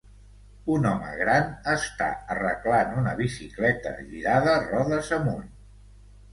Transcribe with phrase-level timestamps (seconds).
[0.75, 2.07] Un home gran està
[2.37, 5.49] arreglant una bicicleta girada rodes amunt.